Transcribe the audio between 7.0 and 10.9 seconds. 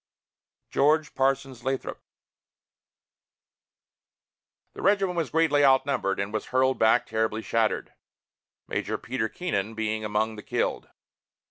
terribly shattered, Major Peter Keenan being among the killed.